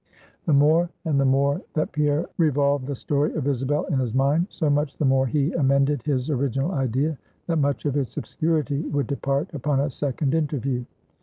[0.47, 4.15] The more and the more that Pierre now revolved the story of Isabel in his
[4.15, 8.81] mind, so much the more he amended his original idea, that much of its obscurity
[8.87, 10.85] would depart upon a second interview.